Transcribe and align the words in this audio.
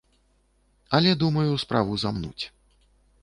Але, 0.99 1.11
думаю, 1.25 1.51
справа 1.63 1.99
замнуць. 2.05 2.43